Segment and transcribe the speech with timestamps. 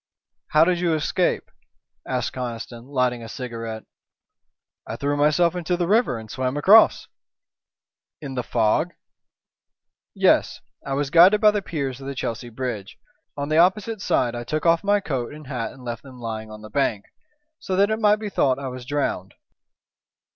[0.47, 1.51] "How did you escape?"
[2.07, 3.83] asked Conniston, lighting a cigarette.
[4.87, 7.07] "I threw myself into the river and swam across."
[8.19, 8.93] "In the fog?"
[10.15, 10.59] "Yes.
[10.83, 12.97] I was guided by the piers of the Chelsea Bridge.
[13.37, 16.49] On the opposite side I took off my coat and hat and left them lying
[16.49, 17.05] on the bank,
[17.59, 19.35] so that it might be thought I was drowned."